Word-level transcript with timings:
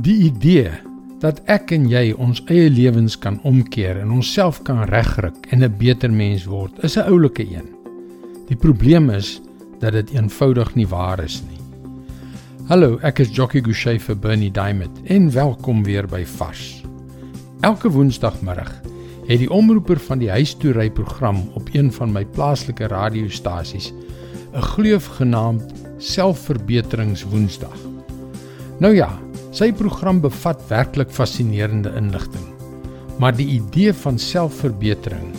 Die 0.00 0.22
idee 0.24 0.70
dat 1.20 1.42
ek 1.52 1.74
en 1.76 1.82
jy 1.84 2.14
ons 2.16 2.38
eie 2.48 2.70
lewens 2.72 3.12
kan 3.20 3.36
omkeer 3.44 3.98
en 4.00 4.14
onsself 4.16 4.62
kan 4.64 4.86
regryk 4.88 5.50
en 5.52 5.60
'n 5.62 5.76
beter 5.76 6.10
mens 6.10 6.46
word, 6.48 6.72
is 6.82 6.96
'n 6.96 7.04
oulike 7.12 7.44
een. 7.44 7.68
Die 8.48 8.56
probleem 8.56 9.10
is 9.10 9.40
dat 9.80 9.92
dit 9.92 10.10
eenvoudig 10.14 10.74
nie 10.74 10.86
waar 10.88 11.20
is 11.20 11.42
nie. 11.42 11.60
Hallo, 12.68 12.98
ek 13.02 13.18
is 13.18 13.36
Jockey 13.36 13.60
Gouchee 13.60 13.98
vir 13.98 14.16
Bernie 14.16 14.50
Diamond 14.50 15.00
en 15.04 15.30
welkom 15.30 15.84
weer 15.84 16.06
by 16.06 16.24
Vars. 16.24 16.82
Elke 17.60 17.90
woensdagmiddag 17.90 18.80
het 19.26 19.38
die 19.38 19.50
omroeper 19.50 20.00
van 20.00 20.18
die 20.18 20.30
huistoery 20.30 20.90
program 20.90 21.50
op 21.54 21.68
een 21.72 21.92
van 21.92 22.12
my 22.12 22.24
plaaslike 22.24 22.86
radiostasies 22.86 23.92
'n 24.54 24.62
gleuf 24.62 25.06
genaamd 25.06 25.72
Selfverbeteringswoensdag. 25.98 27.78
Nou 28.78 28.94
ja, 28.94 29.18
Sy 29.52 29.68
program 29.76 30.22
bevat 30.24 30.60
werklik 30.70 31.10
fascinerende 31.12 31.90
inligting. 31.98 32.44
Maar 33.20 33.34
die 33.36 33.50
idee 33.58 33.92
van 33.92 34.16
selfverbetering, 34.18 35.34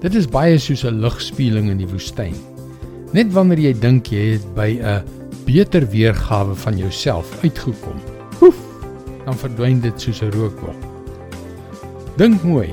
dit 0.00 0.14
is 0.14 0.28
baie 0.30 0.58
soos 0.58 0.84
'n 0.84 1.00
lugspieeling 1.02 1.66
in 1.70 1.78
die 1.78 1.90
woestyn. 1.90 2.36
Net 3.12 3.32
wanneer 3.32 3.58
jy 3.58 3.72
dink 3.74 4.06
jy 4.06 4.38
het 4.38 4.54
by 4.54 4.78
'n 4.78 5.02
beter 5.44 5.82
weergawe 5.90 6.54
van 6.54 6.78
jouself 6.78 7.26
uitgekom, 7.42 7.98
poef, 8.38 8.56
dan 9.24 9.34
verdwyn 9.34 9.80
dit 9.80 10.00
soos 10.00 10.22
'n 10.22 10.30
rookwolk. 10.30 10.82
Dink 12.16 12.42
mooi. 12.44 12.70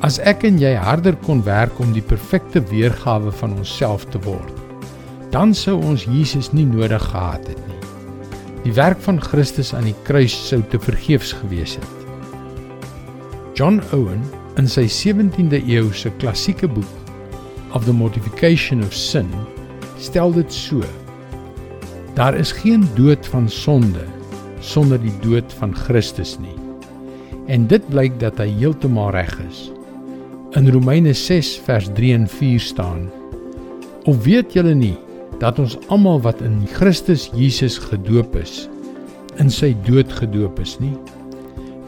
As 0.00 0.18
ek 0.18 0.44
en 0.44 0.58
jy 0.58 0.74
harder 0.74 1.16
kon 1.16 1.42
werk 1.44 1.78
om 1.78 1.92
die 1.92 2.02
perfekte 2.02 2.62
weergawe 2.70 3.32
van 3.32 3.52
onsself 3.58 4.04
te 4.04 4.18
word, 4.18 4.52
dan 5.30 5.54
sou 5.54 5.76
ons 5.84 6.04
Jesus 6.04 6.52
nie 6.52 6.64
nodig 6.64 7.02
gehad 7.02 7.46
het 7.46 7.68
nie. 7.68 7.69
Die 8.60 8.74
werk 8.76 9.00
van 9.00 9.16
Christus 9.22 9.72
aan 9.72 9.86
die 9.88 9.96
kruis 10.04 10.34
sou 10.50 10.60
te 10.68 10.78
vergeefs 10.80 11.32
gewees 11.32 11.78
het. 11.80 12.00
John 13.56 13.80
Owen 13.96 14.20
in 14.60 14.68
sy 14.68 14.84
17de 14.84 15.62
eeuse 15.64 16.12
klassieke 16.20 16.68
boek 16.68 16.96
Of 17.72 17.86
the 17.86 17.94
Mortification 17.94 18.82
of 18.84 18.92
Sin 18.96 19.30
stel 20.00 20.34
dit 20.36 20.52
so: 20.52 20.84
Daar 22.18 22.36
is 22.36 22.52
geen 22.52 22.84
dood 22.98 23.26
van 23.32 23.48
sonde 23.48 24.04
sonder 24.60 25.00
die 25.00 25.14
dood 25.24 25.52
van 25.56 25.72
Christus 25.72 26.36
nie. 26.38 26.56
En 27.48 27.64
dit 27.66 27.84
blyk 27.88 28.18
dat 28.20 28.38
hy 28.42 28.50
heeltemal 28.60 29.14
reg 29.16 29.32
is. 29.48 29.70
In 30.58 30.68
Romeine 30.68 31.14
6 31.16 31.56
vers 31.64 31.88
3 31.96 32.12
en 32.18 32.28
4 32.28 32.60
staan: 32.60 33.06
Of 34.04 34.20
weet 34.24 34.52
julle 34.52 34.74
nie 34.74 34.98
dat 35.40 35.58
ons 35.58 35.78
almal 35.88 36.20
wat 36.20 36.42
in 36.44 36.60
Christus 36.76 37.30
Jesus 37.34 37.78
gedoop 37.80 38.36
is, 38.36 38.68
in 39.40 39.48
sy 39.52 39.72
dood 39.86 40.12
gedoop 40.12 40.60
is 40.60 40.76
nie. 40.82 40.94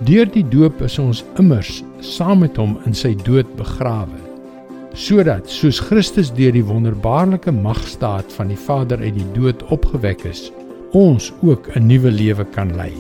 Deur 0.09 0.27
die 0.27 0.45
doop 0.49 0.81
is 0.83 0.99
ons 0.99 1.23
immers 1.39 1.83
saam 2.03 2.43
met 2.43 2.57
hom 2.59 2.79
in 2.89 2.97
sy 2.97 3.13
dood 3.27 3.49
begrawe, 3.59 4.19
sodat 4.99 5.49
soos 5.53 5.79
Christus 5.81 6.33
deur 6.35 6.53
die 6.57 6.65
wonderbaarlike 6.67 7.53
magstaat 7.55 8.33
van 8.35 8.51
die 8.53 8.59
Vader 8.59 9.01
uit 9.05 9.15
die 9.21 9.29
dood 9.37 9.63
opgewek 9.75 10.25
is, 10.29 10.49
ons 10.93 11.31
ook 11.43 11.71
'n 11.77 11.87
nuwe 11.87 12.11
lewe 12.11 12.45
kan 12.57 12.75
lei. 12.77 12.93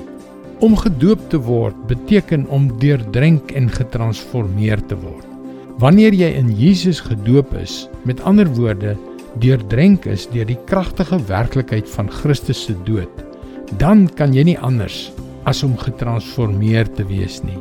Om 0.61 0.77
gedoop 0.77 1.21
te 1.31 1.41
word 1.41 1.75
beteken 1.89 2.47
om 2.49 2.71
deurdrink 2.79 3.51
en 3.53 3.69
getransformeer 3.69 4.81
te 4.87 4.97
word. 4.97 5.27
Wanneer 5.79 6.15
jy 6.15 6.31
in 6.39 6.53
Jesus 6.57 7.01
gedoop 7.01 7.55
is, 7.55 7.89
met 8.05 8.21
ander 8.21 8.47
woorde, 8.47 8.97
deurdrenk 9.41 10.07
is 10.11 10.27
deur 10.33 10.47
die 10.49 10.59
kragtige 10.69 11.19
werklikheid 11.29 11.89
van 11.95 12.11
Christus 12.13 12.65
se 12.67 12.77
dood, 12.87 13.23
dan 13.81 14.07
kan 14.19 14.35
jy 14.37 14.45
nie 14.51 14.59
anders 14.61 15.11
as 15.49 15.63
om 15.67 15.79
getransformeer 15.81 16.91
te 16.97 17.07
wees 17.09 17.41
nie. 17.47 17.59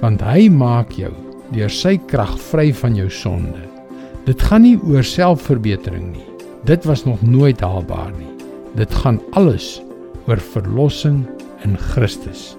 Want 0.00 0.24
hy 0.24 0.48
maak 0.52 0.94
jou 0.98 1.12
deur 1.54 1.72
sy 1.72 1.96
krag 2.10 2.32
vry 2.50 2.70
van 2.80 2.96
jou 2.98 3.08
sonde. 3.12 3.60
Dit 4.24 4.40
gaan 4.48 4.64
nie 4.64 4.76
oor 4.80 5.04
selfverbetering 5.04 6.14
nie. 6.14 6.26
Dit 6.64 6.86
was 6.88 7.04
nog 7.04 7.20
nooit 7.22 7.60
haalbaar 7.60 8.12
nie. 8.16 8.30
Dit 8.74 8.94
gaan 9.04 9.20
alles 9.36 9.82
oor 10.24 10.40
verlossing 10.40 11.22
in 11.64 11.76
Christus. 11.92 12.54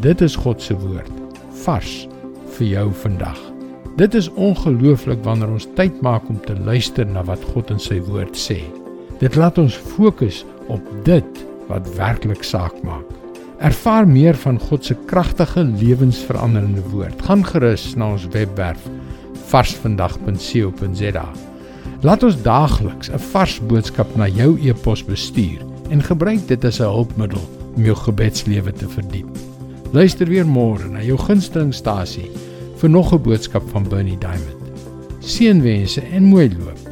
Dit 0.00 0.24
is 0.24 0.38
God 0.40 0.62
se 0.64 0.76
woord 0.80 1.12
vars 1.60 2.08
vir 2.56 2.66
jou 2.72 2.90
vandag. 3.04 3.49
Dit 4.00 4.14
is 4.14 4.30
ongelooflik 4.32 5.18
wanneer 5.26 5.50
ons 5.52 5.66
tyd 5.76 5.98
maak 6.00 6.28
om 6.32 6.38
te 6.40 6.54
luister 6.64 7.04
na 7.04 7.20
wat 7.28 7.42
God 7.52 7.68
in 7.74 7.82
sy 7.82 7.98
woord 8.06 8.38
sê. 8.38 8.62
Dit 9.20 9.36
laat 9.36 9.60
ons 9.60 9.76
fokus 9.90 10.38
op 10.72 10.86
dit 11.04 11.42
wat 11.68 11.90
werklik 11.98 12.40
saak 12.46 12.78
maak. 12.86 13.04
Ervaar 13.60 14.08
meer 14.08 14.40
van 14.40 14.56
God 14.70 14.88
se 14.88 14.96
kragtige 15.10 15.66
lewensveranderende 15.68 16.86
woord. 16.94 17.20
Gaan 17.28 17.44
gerus 17.44 17.90
na 17.92 18.08
ons 18.14 18.24
webwerf 18.32 18.88
varsvandag.co.za. 19.52 21.28
Laat 22.00 22.24
ons 22.24 22.40
daagliks 22.40 23.12
'n 23.12 23.24
vars 23.34 23.60
boodskap 23.68 24.16
na 24.16 24.32
jou 24.32 24.56
e-pos 24.64 25.04
bestuur 25.04 25.60
en 25.90 26.00
gebruik 26.00 26.48
dit 26.48 26.64
as 26.64 26.80
'n 26.80 26.88
hulpmiddel 26.88 27.44
om 27.76 27.84
jou 27.84 27.96
gebedslewe 27.96 28.72
te 28.72 28.88
verdiep. 28.88 29.28
Luister 29.92 30.26
weer 30.26 30.46
môre 30.46 30.88
na 30.88 31.02
jou 31.02 31.18
gunstelingstasie 31.18 32.30
vir 32.80 32.90
nog 32.90 33.12
'n 33.12 33.22
boodskap 33.22 33.62
van 33.70 33.88
Bernie 33.88 34.18
Diamond. 34.18 34.60
Seënwense 35.18 36.00
en 36.00 36.24
mooi 36.24 36.48
loop. 36.58 36.89